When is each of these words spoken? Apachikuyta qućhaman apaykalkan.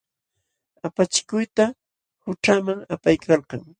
Apachikuyta 0.87 1.65
qućhaman 2.21 2.79
apaykalkan. 2.93 3.61